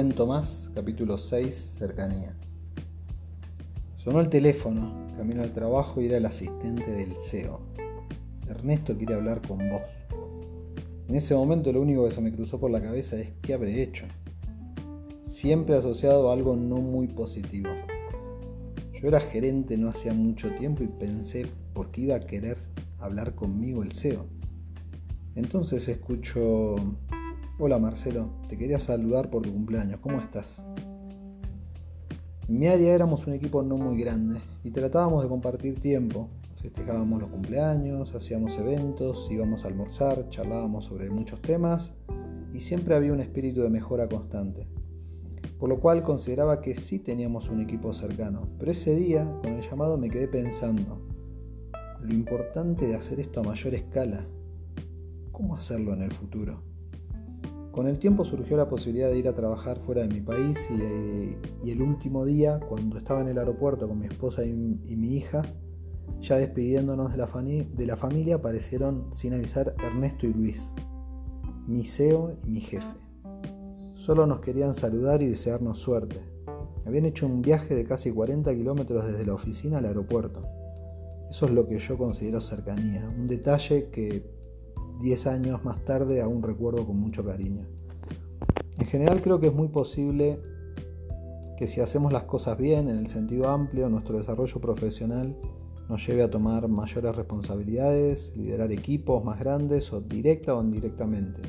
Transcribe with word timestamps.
cuento 0.00 0.26
más, 0.26 0.70
capítulo 0.74 1.18
6, 1.18 1.54
cercanía. 1.78 2.34
Sonó 3.98 4.20
el 4.20 4.30
teléfono, 4.30 5.12
camino 5.14 5.42
al 5.42 5.52
trabajo 5.52 6.00
y 6.00 6.06
era 6.06 6.16
el 6.16 6.24
asistente 6.24 6.90
del 6.90 7.16
CEO. 7.20 7.60
Ernesto 8.48 8.96
quiere 8.96 9.12
hablar 9.12 9.46
con 9.46 9.58
vos. 9.58 9.82
En 11.06 11.16
ese 11.16 11.34
momento 11.34 11.70
lo 11.70 11.82
único 11.82 12.08
que 12.08 12.14
se 12.14 12.22
me 12.22 12.32
cruzó 12.32 12.58
por 12.58 12.70
la 12.70 12.80
cabeza 12.80 13.16
es 13.16 13.28
qué 13.42 13.52
habré 13.52 13.82
hecho. 13.82 14.06
Siempre 15.26 15.76
asociado 15.76 16.30
a 16.30 16.32
algo 16.32 16.56
no 16.56 16.76
muy 16.76 17.06
positivo. 17.08 17.68
Yo 19.02 19.06
era 19.06 19.20
gerente 19.20 19.76
no 19.76 19.90
hacía 19.90 20.14
mucho 20.14 20.48
tiempo 20.54 20.82
y 20.82 20.86
pensé 20.86 21.44
por 21.74 21.90
qué 21.90 22.00
iba 22.00 22.16
a 22.16 22.20
querer 22.20 22.56
hablar 22.98 23.34
conmigo 23.34 23.82
el 23.82 23.92
CEO. 23.92 24.24
Entonces 25.34 25.86
escucho, 25.88 26.76
hola 27.62 27.78
Marcelo, 27.78 28.30
te 28.48 28.56
quería 28.56 28.78
saludar 28.78 29.28
por 29.28 29.42
tu 29.42 29.52
cumpleaños, 29.52 30.00
¿cómo 30.00 30.18
estás? 30.18 30.64
En 32.48 32.58
mi 32.58 32.66
área 32.66 32.94
éramos 32.94 33.26
un 33.26 33.34
equipo 33.34 33.62
no 33.62 33.76
muy 33.76 34.00
grande 34.00 34.40
y 34.64 34.70
tratábamos 34.70 35.22
de 35.22 35.28
compartir 35.28 35.78
tiempo. 35.78 36.30
Festejábamos 36.56 37.20
los 37.20 37.30
cumpleaños, 37.30 38.14
hacíamos 38.14 38.56
eventos, 38.56 39.28
íbamos 39.30 39.64
a 39.64 39.68
almorzar, 39.68 40.30
charlábamos 40.30 40.86
sobre 40.86 41.10
muchos 41.10 41.42
temas 41.42 41.92
y 42.54 42.60
siempre 42.60 42.94
había 42.94 43.12
un 43.12 43.20
espíritu 43.20 43.60
de 43.60 43.68
mejora 43.68 44.08
constante. 44.08 44.66
Por 45.58 45.68
lo 45.68 45.80
cual 45.80 46.02
consideraba 46.02 46.62
que 46.62 46.74
sí 46.74 46.98
teníamos 46.98 47.50
un 47.50 47.60
equipo 47.60 47.92
cercano. 47.92 48.48
Pero 48.58 48.70
ese 48.70 48.96
día, 48.96 49.30
con 49.42 49.52
el 49.52 49.68
llamado, 49.68 49.98
me 49.98 50.08
quedé 50.08 50.28
pensando, 50.28 51.02
lo 52.00 52.14
importante 52.14 52.86
de 52.86 52.94
hacer 52.94 53.20
esto 53.20 53.40
a 53.40 53.42
mayor 53.42 53.74
escala, 53.74 54.26
¿cómo 55.30 55.54
hacerlo 55.54 55.92
en 55.92 56.00
el 56.00 56.10
futuro? 56.10 56.69
Con 57.72 57.86
el 57.86 58.00
tiempo 58.00 58.24
surgió 58.24 58.56
la 58.56 58.68
posibilidad 58.68 59.10
de 59.10 59.18
ir 59.18 59.28
a 59.28 59.34
trabajar 59.34 59.78
fuera 59.78 60.02
de 60.02 60.08
mi 60.08 60.20
país 60.20 60.68
y, 60.70 61.70
el 61.70 61.82
último 61.82 62.24
día, 62.24 62.58
cuando 62.68 62.98
estaba 62.98 63.20
en 63.20 63.28
el 63.28 63.38
aeropuerto 63.38 63.86
con 63.86 64.00
mi 64.00 64.06
esposa 64.06 64.44
y, 64.44 64.52
mi 64.52 65.16
hija, 65.16 65.42
ya 66.20 66.36
despidiéndonos 66.36 67.12
de 67.12 67.18
la, 67.18 67.26
de 67.26 67.86
la 67.86 67.96
familia, 67.96 68.36
aparecieron 68.36 69.14
sin 69.14 69.34
avisar 69.34 69.74
Ernesto 69.84 70.26
y 70.26 70.32
Luis, 70.32 70.74
mi 71.68 71.84
CEO 71.84 72.36
y 72.44 72.50
mi 72.50 72.60
jefe. 72.60 72.96
Solo 73.94 74.26
nos 74.26 74.40
querían 74.40 74.74
saludar 74.74 75.22
y 75.22 75.28
desearnos 75.28 75.78
suerte. 75.78 76.18
Habían 76.86 77.04
hecho 77.04 77.26
un 77.26 77.40
viaje 77.40 77.76
de 77.76 77.84
casi 77.84 78.10
40 78.10 78.52
kilómetros 78.52 79.06
desde 79.06 79.26
la 79.26 79.34
oficina 79.34 79.78
al 79.78 79.84
aeropuerto. 79.84 80.42
Eso 81.30 81.46
es 81.46 81.52
lo 81.52 81.68
que 81.68 81.78
yo 81.78 81.96
considero 81.96 82.40
cercanía, 82.40 83.08
un 83.08 83.28
detalle 83.28 83.90
que 83.90 84.39
10 85.00 85.26
años 85.26 85.64
más 85.64 85.84
tarde 85.84 86.20
aún 86.20 86.42
recuerdo 86.42 86.86
con 86.86 86.98
mucho 86.98 87.24
cariño. 87.24 87.66
En 88.78 88.86
general 88.86 89.22
creo 89.22 89.40
que 89.40 89.48
es 89.48 89.54
muy 89.54 89.68
posible 89.68 90.40
que 91.56 91.66
si 91.66 91.80
hacemos 91.80 92.12
las 92.12 92.24
cosas 92.24 92.56
bien, 92.56 92.88
en 92.88 92.96
el 92.96 93.06
sentido 93.06 93.48
amplio, 93.48 93.88
nuestro 93.88 94.18
desarrollo 94.18 94.60
profesional 94.60 95.36
nos 95.88 96.06
lleve 96.06 96.22
a 96.22 96.30
tomar 96.30 96.68
mayores 96.68 97.16
responsabilidades, 97.16 98.32
liderar 98.36 98.70
equipos 98.72 99.24
más 99.24 99.40
grandes 99.40 99.92
o 99.92 100.00
directa 100.00 100.54
o 100.54 100.62
indirectamente. 100.62 101.42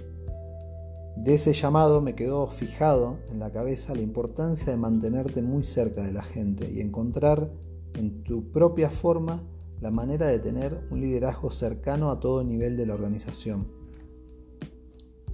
De 1.18 1.36
ese 1.36 1.54
llamado 1.54 2.02
me 2.02 2.16
quedó 2.16 2.48
fijado 2.48 3.20
en 3.30 3.40
la 3.40 3.52
cabeza 3.52 3.94
la 3.94 4.02
importancia 4.02 4.72
de 4.72 4.78
mantenerte 4.78 5.42
muy 5.42 5.64
cerca 5.64 6.04
de 6.04 6.14
la 6.14 6.24
gente 6.24 6.72
y 6.72 6.82
encontrar 6.82 7.52
en 7.94 8.24
tu 8.24 8.52
propia 8.52 8.90
forma 8.90 9.44
la 9.82 9.90
manera 9.90 10.28
de 10.28 10.38
tener 10.38 10.80
un 10.92 11.02
liderazgo 11.02 11.50
cercano 11.50 12.12
a 12.12 12.20
todo 12.20 12.44
nivel 12.44 12.78
de 12.78 12.86
la 12.86 12.94
organización. 12.94 13.68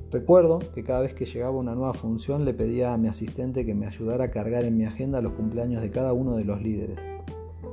Recuerdo 0.10 0.60
que 0.74 0.86
cada 0.86 1.02
vez 1.02 1.14
que 1.14 1.26
llegaba 1.26 1.58
una 1.58 1.76
nueva 1.76 1.94
función 1.94 2.46
le 2.46 2.54
pedía 2.54 2.94
a 2.94 2.98
mi 2.98 3.10
asistente 3.10 3.66
que 3.66 3.76
me 3.76 3.88
ayudara 3.88 4.24
a 4.24 4.32
cargar 4.32 4.64
en 4.64 4.78
mi 4.78 4.86
agenda 4.86 5.22
los 5.22 5.34
cumpleaños 5.34 5.82
de 5.82 5.92
cada 5.92 6.14
uno 6.14 6.38
de 6.38 6.46
los 6.46 6.62
líderes. 6.62 6.98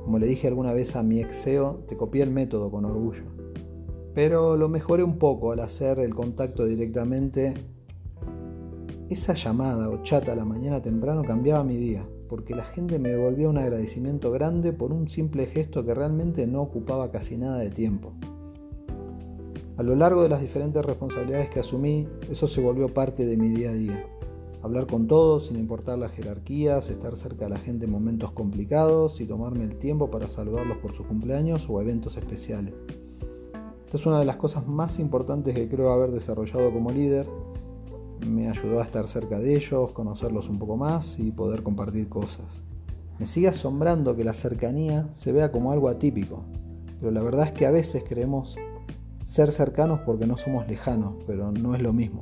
Como 0.03 0.19
le 0.19 0.27
dije 0.27 0.49
alguna 0.49 0.73
vez 0.73 0.97
a 0.97 1.01
mi 1.01 1.21
exeo, 1.21 1.85
te 1.87 1.95
copié 1.95 2.23
el 2.23 2.31
método 2.31 2.69
con 2.69 2.83
orgullo. 2.83 3.23
Pero 4.13 4.57
lo 4.57 4.67
mejoré 4.67 5.03
un 5.03 5.17
poco 5.17 5.53
al 5.53 5.61
hacer 5.61 5.99
el 5.99 6.13
contacto 6.13 6.65
directamente. 6.65 7.53
Esa 9.09 9.33
llamada 9.33 9.89
o 9.89 10.03
chata 10.03 10.33
a 10.33 10.35
la 10.35 10.45
mañana 10.45 10.81
temprano 10.81 11.23
cambiaba 11.23 11.63
mi 11.63 11.77
día 11.77 12.05
porque 12.27 12.55
la 12.55 12.63
gente 12.63 12.99
me 12.99 13.09
devolvía 13.09 13.49
un 13.49 13.57
agradecimiento 13.57 14.31
grande 14.31 14.73
por 14.73 14.91
un 14.91 15.09
simple 15.09 15.45
gesto 15.45 15.85
que 15.85 15.93
realmente 15.93 16.47
no 16.47 16.61
ocupaba 16.61 17.11
casi 17.11 17.37
nada 17.37 17.59
de 17.59 17.69
tiempo. 17.69 18.13
A 19.77 19.83
lo 19.83 19.95
largo 19.95 20.23
de 20.23 20.29
las 20.29 20.41
diferentes 20.41 20.83
responsabilidades 20.85 21.49
que 21.49 21.59
asumí, 21.59 22.07
eso 22.29 22.47
se 22.47 22.61
volvió 22.61 22.93
parte 22.93 23.25
de 23.25 23.35
mi 23.35 23.49
día 23.49 23.71
a 23.71 23.73
día. 23.73 24.05
Hablar 24.63 24.87
con 24.87 25.05
todos 25.05 25.47
sin 25.47 25.59
importar 25.59 25.99
las 25.99 26.11
jerarquías, 26.13 26.89
estar 26.89 27.15
cerca 27.17 27.45
de 27.45 27.51
la 27.51 27.59
gente 27.59 27.85
en 27.85 27.91
momentos 27.91 28.31
complicados 28.31 29.19
y 29.21 29.25
tomarme 29.25 29.65
el 29.65 29.75
tiempo 29.75 30.09
para 30.09 30.29
saludarlos 30.29 30.77
por 30.77 30.95
sus 30.95 31.05
cumpleaños 31.05 31.67
o 31.69 31.81
eventos 31.81 32.17
especiales. 32.17 32.73
Esta 33.83 33.97
es 33.97 34.05
una 34.05 34.19
de 34.19 34.25
las 34.25 34.37
cosas 34.37 34.65
más 34.65 34.97
importantes 34.97 35.53
que 35.53 35.67
creo 35.67 35.91
haber 35.91 36.11
desarrollado 36.11 36.71
como 36.71 36.91
líder 36.91 37.27
me 38.19 38.49
ayudó 38.49 38.79
a 38.79 38.83
estar 38.83 39.07
cerca 39.07 39.39
de 39.39 39.55
ellos, 39.55 39.91
conocerlos 39.91 40.49
un 40.49 40.59
poco 40.59 40.77
más 40.77 41.19
y 41.19 41.31
poder 41.31 41.63
compartir 41.63 42.09
cosas. 42.09 42.61
Me 43.19 43.25
sigue 43.25 43.47
asombrando 43.47 44.15
que 44.15 44.23
la 44.23 44.33
cercanía 44.33 45.07
se 45.13 45.31
vea 45.31 45.51
como 45.51 45.71
algo 45.71 45.89
atípico, 45.89 46.41
pero 46.99 47.11
la 47.11 47.21
verdad 47.21 47.45
es 47.45 47.51
que 47.53 47.65
a 47.65 47.71
veces 47.71 48.03
creemos 48.07 48.55
ser 49.23 49.51
cercanos 49.51 50.01
porque 50.05 50.27
no 50.27 50.37
somos 50.37 50.67
lejanos, 50.67 51.15
pero 51.25 51.51
no 51.51 51.75
es 51.75 51.81
lo 51.81 51.93
mismo. 51.93 52.21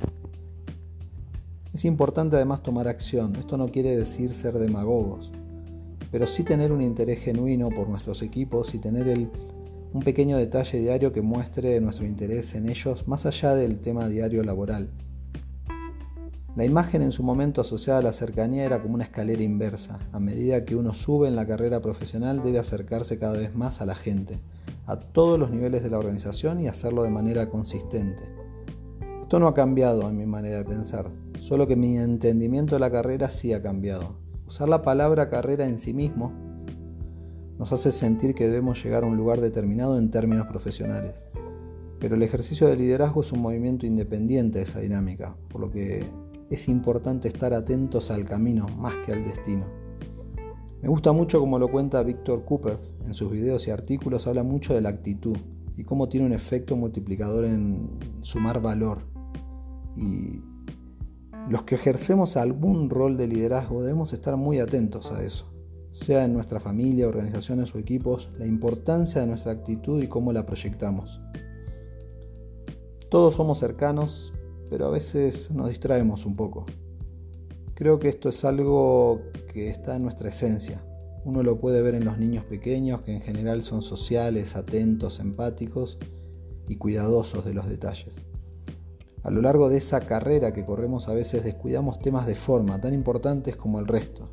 Es 1.72 1.84
importante 1.84 2.36
además 2.36 2.62
tomar 2.62 2.86
acción, 2.86 3.34
esto 3.36 3.56
no 3.56 3.66
quiere 3.68 3.96
decir 3.96 4.32
ser 4.32 4.58
demagogos, 4.58 5.32
pero 6.12 6.28
sí 6.28 6.44
tener 6.44 6.70
un 6.70 6.80
interés 6.80 7.18
genuino 7.18 7.70
por 7.70 7.88
nuestros 7.88 8.22
equipos 8.22 8.74
y 8.74 8.78
tener 8.78 9.28
un 9.92 10.02
pequeño 10.02 10.36
detalle 10.36 10.78
diario 10.78 11.12
que 11.12 11.22
muestre 11.22 11.80
nuestro 11.80 12.06
interés 12.06 12.54
en 12.54 12.68
ellos 12.68 13.08
más 13.08 13.26
allá 13.26 13.54
del 13.54 13.80
tema 13.80 14.08
diario 14.08 14.44
laboral. 14.44 14.90
La 16.56 16.64
imagen 16.64 17.02
en 17.02 17.10
su 17.10 17.24
momento 17.24 17.62
asociada 17.62 17.98
a 17.98 18.02
la 18.02 18.12
cercanía 18.12 18.64
era 18.64 18.80
como 18.80 18.94
una 18.94 19.02
escalera 19.02 19.42
inversa. 19.42 19.98
A 20.12 20.20
medida 20.20 20.64
que 20.64 20.76
uno 20.76 20.94
sube 20.94 21.26
en 21.26 21.34
la 21.34 21.48
carrera 21.48 21.80
profesional 21.80 22.44
debe 22.44 22.60
acercarse 22.60 23.18
cada 23.18 23.32
vez 23.36 23.56
más 23.56 23.80
a 23.80 23.86
la 23.86 23.96
gente, 23.96 24.38
a 24.86 25.00
todos 25.00 25.36
los 25.36 25.50
niveles 25.50 25.82
de 25.82 25.90
la 25.90 25.98
organización 25.98 26.60
y 26.60 26.68
hacerlo 26.68 27.02
de 27.02 27.10
manera 27.10 27.48
consistente. 27.48 28.22
Esto 29.20 29.40
no 29.40 29.48
ha 29.48 29.54
cambiado 29.54 30.08
en 30.08 30.16
mi 30.16 30.26
manera 30.26 30.58
de 30.58 30.64
pensar, 30.64 31.10
solo 31.40 31.66
que 31.66 31.74
mi 31.74 31.98
entendimiento 31.98 32.76
de 32.76 32.80
la 32.80 32.92
carrera 32.92 33.30
sí 33.30 33.52
ha 33.52 33.60
cambiado. 33.60 34.16
Usar 34.46 34.68
la 34.68 34.82
palabra 34.82 35.28
carrera 35.28 35.66
en 35.66 35.76
sí 35.76 35.92
mismo 35.92 36.32
nos 37.58 37.72
hace 37.72 37.90
sentir 37.90 38.36
que 38.36 38.46
debemos 38.46 38.80
llegar 38.84 39.02
a 39.02 39.06
un 39.08 39.16
lugar 39.16 39.40
determinado 39.40 39.98
en 39.98 40.08
términos 40.08 40.46
profesionales. 40.46 41.14
Pero 41.98 42.14
el 42.14 42.22
ejercicio 42.22 42.68
de 42.68 42.76
liderazgo 42.76 43.22
es 43.22 43.32
un 43.32 43.40
movimiento 43.40 43.86
independiente 43.86 44.58
de 44.58 44.64
esa 44.64 44.78
dinámica, 44.78 45.36
por 45.48 45.60
lo 45.60 45.70
que 45.72 46.04
es 46.54 46.68
importante 46.68 47.28
estar 47.28 47.52
atentos 47.52 48.10
al 48.10 48.24
camino 48.24 48.66
más 48.76 48.94
que 49.04 49.12
al 49.12 49.24
destino. 49.24 49.66
Me 50.82 50.88
gusta 50.88 51.12
mucho 51.12 51.40
como 51.40 51.58
lo 51.58 51.70
cuenta 51.70 52.02
Víctor 52.02 52.44
Coopers 52.44 52.94
en 53.06 53.14
sus 53.14 53.30
videos 53.30 53.66
y 53.68 53.70
artículos, 53.70 54.26
habla 54.26 54.42
mucho 54.42 54.74
de 54.74 54.82
la 54.82 54.90
actitud 54.90 55.36
y 55.76 55.84
cómo 55.84 56.08
tiene 56.08 56.26
un 56.26 56.32
efecto 56.32 56.76
multiplicador 56.76 57.44
en 57.44 57.90
sumar 58.20 58.60
valor. 58.60 58.98
Y 59.96 60.40
los 61.48 61.62
que 61.62 61.74
ejercemos 61.74 62.36
algún 62.36 62.90
rol 62.90 63.16
de 63.16 63.28
liderazgo 63.28 63.82
debemos 63.82 64.12
estar 64.12 64.36
muy 64.36 64.58
atentos 64.58 65.10
a 65.10 65.22
eso, 65.22 65.52
sea 65.90 66.24
en 66.24 66.34
nuestra 66.34 66.60
familia, 66.60 67.08
organizaciones 67.08 67.74
o 67.74 67.78
equipos, 67.78 68.30
la 68.38 68.46
importancia 68.46 69.20
de 69.20 69.26
nuestra 69.26 69.52
actitud 69.52 70.02
y 70.02 70.08
cómo 70.08 70.32
la 70.32 70.46
proyectamos. 70.46 71.20
Todos 73.10 73.34
somos 73.34 73.58
cercanos, 73.58 74.32
pero 74.70 74.86
a 74.86 74.90
veces 74.90 75.50
nos 75.50 75.68
distraemos 75.68 76.26
un 76.26 76.36
poco. 76.36 76.66
Creo 77.74 77.98
que 77.98 78.08
esto 78.08 78.28
es 78.28 78.44
algo 78.44 79.20
que 79.52 79.68
está 79.68 79.96
en 79.96 80.02
nuestra 80.02 80.28
esencia. 80.28 80.84
Uno 81.24 81.42
lo 81.42 81.58
puede 81.58 81.82
ver 81.82 81.94
en 81.94 82.04
los 82.04 82.18
niños 82.18 82.44
pequeños, 82.44 83.02
que 83.02 83.12
en 83.12 83.20
general 83.20 83.62
son 83.62 83.82
sociales, 83.82 84.56
atentos, 84.56 85.20
empáticos 85.20 85.98
y 86.68 86.76
cuidadosos 86.76 87.44
de 87.44 87.54
los 87.54 87.68
detalles. 87.68 88.14
A 89.22 89.30
lo 89.30 89.40
largo 89.40 89.70
de 89.70 89.78
esa 89.78 90.00
carrera 90.00 90.52
que 90.52 90.66
corremos 90.66 91.08
a 91.08 91.14
veces 91.14 91.44
descuidamos 91.44 91.98
temas 91.98 92.26
de 92.26 92.34
forma 92.34 92.80
tan 92.80 92.92
importantes 92.92 93.56
como 93.56 93.80
el 93.80 93.86
resto. 93.86 94.28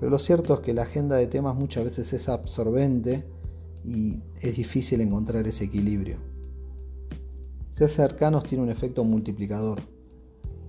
Pero 0.00 0.10
lo 0.10 0.18
cierto 0.18 0.54
es 0.54 0.60
que 0.60 0.74
la 0.74 0.82
agenda 0.82 1.16
de 1.16 1.28
temas 1.28 1.54
muchas 1.54 1.84
veces 1.84 2.12
es 2.12 2.28
absorbente 2.28 3.24
y 3.84 4.18
es 4.40 4.56
difícil 4.56 5.00
encontrar 5.00 5.46
ese 5.46 5.64
equilibrio. 5.64 6.33
Ser 7.74 7.88
cercanos 7.88 8.44
tiene 8.44 8.62
un 8.62 8.70
efecto 8.70 9.02
multiplicador, 9.02 9.80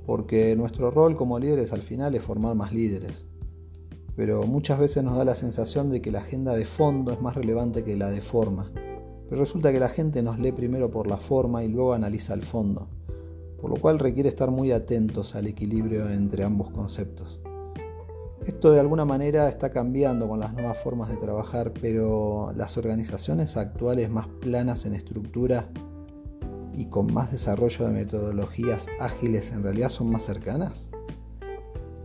porque 0.07 0.55
nuestro 0.55 0.89
rol 0.89 1.15
como 1.15 1.37
líderes 1.37 1.71
al 1.71 1.83
final 1.83 2.15
es 2.15 2.23
formar 2.23 2.55
más 2.55 2.73
líderes. 2.73 3.27
Pero 4.15 4.41
muchas 4.41 4.79
veces 4.79 5.03
nos 5.03 5.15
da 5.15 5.23
la 5.23 5.35
sensación 5.35 5.91
de 5.91 6.01
que 6.01 6.09
la 6.09 6.21
agenda 6.21 6.55
de 6.55 6.65
fondo 6.65 7.11
es 7.11 7.21
más 7.21 7.35
relevante 7.35 7.83
que 7.83 7.95
la 7.95 8.09
de 8.09 8.21
forma. 8.21 8.71
Pero 9.29 9.39
resulta 9.39 9.71
que 9.71 9.79
la 9.79 9.89
gente 9.89 10.23
nos 10.23 10.39
lee 10.39 10.51
primero 10.51 10.89
por 10.89 11.05
la 11.05 11.17
forma 11.17 11.63
y 11.63 11.67
luego 11.67 11.93
analiza 11.93 12.33
el 12.33 12.41
fondo, 12.41 12.87
por 13.61 13.69
lo 13.69 13.75
cual 13.75 13.99
requiere 13.99 14.29
estar 14.29 14.49
muy 14.49 14.71
atentos 14.71 15.35
al 15.35 15.45
equilibrio 15.45 16.09
entre 16.09 16.43
ambos 16.43 16.71
conceptos. 16.71 17.39
Esto 18.47 18.71
de 18.71 18.79
alguna 18.79 19.05
manera 19.05 19.47
está 19.47 19.69
cambiando 19.71 20.27
con 20.27 20.39
las 20.39 20.55
nuevas 20.55 20.79
formas 20.79 21.09
de 21.09 21.17
trabajar, 21.17 21.71
pero 21.79 22.51
las 22.55 22.79
organizaciones 22.79 23.57
actuales 23.57 24.09
más 24.09 24.25
planas 24.41 24.87
en 24.87 24.95
estructura 24.95 25.69
y 26.77 26.87
con 26.87 27.13
más 27.13 27.31
desarrollo 27.31 27.85
de 27.85 27.93
metodologías 27.93 28.87
ágiles 28.99 29.51
en 29.51 29.63
realidad 29.63 29.89
son 29.89 30.11
más 30.11 30.23
cercanas. 30.23 30.87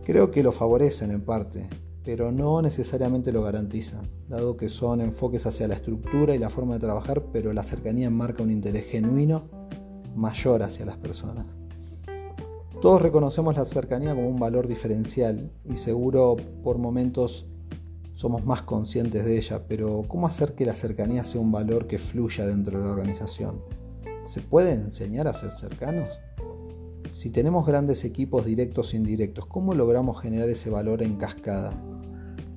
Creo 0.03 0.31
que 0.31 0.43
lo 0.43 0.51
favorecen 0.51 1.11
en 1.11 1.21
parte, 1.21 1.69
pero 2.03 2.31
no 2.31 2.61
necesariamente 2.61 3.31
lo 3.31 3.43
garantizan, 3.43 4.09
dado 4.27 4.57
que 4.57 4.69
son 4.69 5.01
enfoques 5.01 5.45
hacia 5.45 5.67
la 5.67 5.75
estructura 5.75 6.33
y 6.33 6.39
la 6.39 6.49
forma 6.49 6.73
de 6.75 6.79
trabajar, 6.79 7.23
pero 7.31 7.53
la 7.53 7.63
cercanía 7.63 8.09
marca 8.09 8.43
un 8.43 8.51
interés 8.51 8.85
genuino 8.85 9.43
mayor 10.15 10.63
hacia 10.63 10.85
las 10.85 10.97
personas. 10.97 11.45
Todos 12.81 13.01
reconocemos 13.01 13.55
la 13.55 13.65
cercanía 13.65 14.15
como 14.15 14.27
un 14.27 14.39
valor 14.39 14.67
diferencial 14.67 15.51
y 15.69 15.75
seguro 15.75 16.35
por 16.63 16.79
momentos 16.79 17.45
somos 18.15 18.45
más 18.45 18.63
conscientes 18.63 19.23
de 19.25 19.37
ella, 19.37 19.63
pero 19.67 20.03
¿cómo 20.07 20.27
hacer 20.27 20.53
que 20.55 20.65
la 20.65 20.75
cercanía 20.75 21.23
sea 21.23 21.41
un 21.41 21.51
valor 21.51 21.87
que 21.87 21.99
fluya 21.99 22.45
dentro 22.45 22.79
de 22.79 22.85
la 22.85 22.91
organización? 22.91 23.61
¿Se 24.23 24.39
puede 24.39 24.73
enseñar 24.73 25.27
a 25.27 25.33
ser 25.33 25.51
cercanos? 25.51 26.19
Si 27.09 27.31
tenemos 27.31 27.65
grandes 27.65 28.05
equipos 28.05 28.45
directos 28.45 28.93
e 28.93 28.97
indirectos, 28.97 29.45
¿cómo 29.47 29.73
logramos 29.73 30.21
generar 30.21 30.47
ese 30.49 30.69
valor 30.69 31.01
en 31.01 31.15
cascada? 31.15 31.73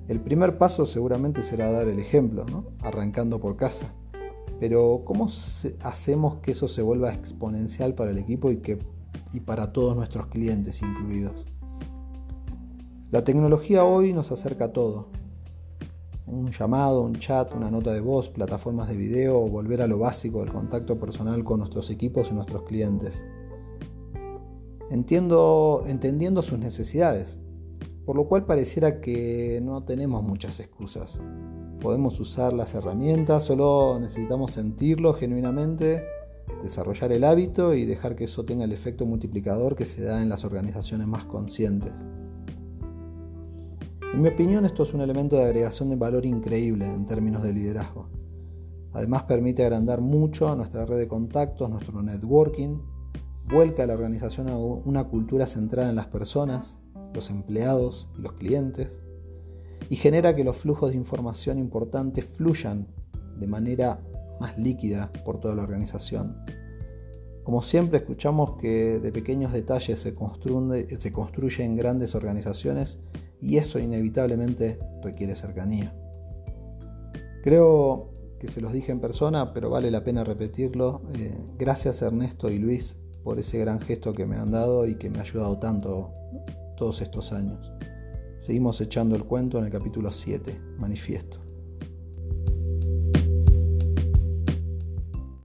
El 0.06 0.20
primer 0.20 0.58
paso 0.58 0.84
seguramente 0.84 1.42
será 1.42 1.72
dar 1.72 1.88
el 1.88 1.98
ejemplo, 1.98 2.44
arrancando 2.80 3.40
por 3.40 3.56
casa. 3.56 3.86
Pero 4.60 5.02
¿cómo 5.04 5.28
hacemos 5.80 6.36
que 6.36 6.52
eso 6.52 6.68
se 6.68 6.82
vuelva 6.82 7.14
exponencial 7.14 7.94
para 7.94 8.10
el 8.10 8.18
equipo 8.18 8.50
y, 8.50 8.58
que, 8.58 8.78
y 9.32 9.40
para 9.40 9.72
todos 9.72 9.96
nuestros 9.96 10.26
clientes 10.26 10.82
incluidos? 10.82 11.46
La 13.10 13.24
tecnología 13.24 13.84
hoy 13.84 14.12
nos 14.12 14.30
acerca 14.30 14.66
a 14.66 14.72
todo. 14.72 15.08
Un 16.34 16.50
llamado, 16.50 17.02
un 17.02 17.14
chat, 17.14 17.54
una 17.54 17.70
nota 17.70 17.92
de 17.92 18.00
voz, 18.00 18.28
plataformas 18.28 18.88
de 18.88 18.96
video 18.96 19.38
volver 19.48 19.80
a 19.80 19.86
lo 19.86 20.00
básico 20.00 20.40
del 20.40 20.52
contacto 20.52 20.98
personal 20.98 21.44
con 21.44 21.60
nuestros 21.60 21.90
equipos 21.90 22.28
y 22.28 22.34
nuestros 22.34 22.64
clientes. 22.64 23.24
Entiendo, 24.90 25.84
entendiendo 25.86 26.42
sus 26.42 26.58
necesidades, 26.58 27.38
por 28.04 28.16
lo 28.16 28.26
cual 28.26 28.46
pareciera 28.46 29.00
que 29.00 29.60
no 29.62 29.84
tenemos 29.84 30.24
muchas 30.24 30.58
excusas. 30.58 31.20
Podemos 31.80 32.18
usar 32.18 32.52
las 32.52 32.74
herramientas, 32.74 33.44
solo 33.44 33.98
necesitamos 34.00 34.50
sentirlo 34.50 35.14
genuinamente, 35.14 36.02
desarrollar 36.64 37.12
el 37.12 37.22
hábito 37.22 37.74
y 37.74 37.84
dejar 37.84 38.16
que 38.16 38.24
eso 38.24 38.44
tenga 38.44 38.64
el 38.64 38.72
efecto 38.72 39.06
multiplicador 39.06 39.76
que 39.76 39.84
se 39.84 40.02
da 40.02 40.20
en 40.20 40.28
las 40.28 40.44
organizaciones 40.44 41.06
más 41.06 41.26
conscientes. 41.26 41.92
En 44.14 44.22
mi 44.22 44.28
opinión 44.28 44.64
esto 44.64 44.84
es 44.84 44.94
un 44.94 45.00
elemento 45.00 45.34
de 45.34 45.42
agregación 45.42 45.88
de 45.88 45.96
valor 45.96 46.24
increíble 46.24 46.86
en 46.86 47.04
términos 47.04 47.42
de 47.42 47.52
liderazgo. 47.52 48.08
Además 48.92 49.24
permite 49.24 49.64
agrandar 49.64 50.00
mucho 50.00 50.54
nuestra 50.54 50.86
red 50.86 50.98
de 50.98 51.08
contactos, 51.08 51.68
nuestro 51.68 52.00
networking, 52.00 52.78
vuelca 53.44 53.82
a 53.82 53.86
la 53.86 53.94
organización 53.94 54.48
a 54.50 54.56
una 54.56 55.02
cultura 55.02 55.48
centrada 55.48 55.90
en 55.90 55.96
las 55.96 56.06
personas, 56.06 56.78
los 57.12 57.28
empleados 57.28 58.08
y 58.16 58.22
los 58.22 58.34
clientes, 58.34 59.00
y 59.88 59.96
genera 59.96 60.36
que 60.36 60.44
los 60.44 60.58
flujos 60.58 60.90
de 60.90 60.96
información 60.96 61.58
importantes 61.58 62.24
fluyan 62.24 62.86
de 63.40 63.48
manera 63.48 64.00
más 64.38 64.56
líquida 64.56 65.12
por 65.24 65.40
toda 65.40 65.56
la 65.56 65.64
organización. 65.64 66.36
Como 67.42 67.62
siempre 67.62 67.98
escuchamos 67.98 68.58
que 68.58 69.00
de 69.00 69.10
pequeños 69.10 69.52
detalles 69.52 69.98
se 69.98 70.14
construyen 70.14 71.74
grandes 71.74 72.14
organizaciones 72.14 73.00
y 73.44 73.58
eso 73.58 73.78
inevitablemente 73.78 74.78
requiere 75.02 75.36
cercanía. 75.36 75.94
Creo 77.42 78.10
que 78.40 78.48
se 78.48 78.62
los 78.62 78.72
dije 78.72 78.90
en 78.90 79.00
persona, 79.00 79.52
pero 79.52 79.68
vale 79.68 79.90
la 79.90 80.02
pena 80.02 80.24
repetirlo. 80.24 81.02
Eh, 81.14 81.44
gracias 81.58 82.00
Ernesto 82.00 82.50
y 82.50 82.58
Luis 82.58 82.96
por 83.22 83.38
ese 83.38 83.58
gran 83.58 83.80
gesto 83.80 84.14
que 84.14 84.24
me 84.24 84.36
han 84.36 84.50
dado 84.50 84.86
y 84.86 84.96
que 84.96 85.10
me 85.10 85.18
ha 85.18 85.22
ayudado 85.22 85.58
tanto 85.58 86.10
todos 86.78 87.02
estos 87.02 87.34
años. 87.34 87.70
Seguimos 88.38 88.80
echando 88.80 89.14
el 89.14 89.24
cuento 89.24 89.58
en 89.58 89.64
el 89.64 89.70
capítulo 89.70 90.10
7, 90.10 90.58
Manifiesto. 90.78 91.43